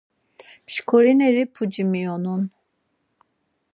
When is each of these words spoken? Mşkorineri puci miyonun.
Mşkorineri 0.65 1.43
puci 1.53 1.83
miyonun. 1.91 2.43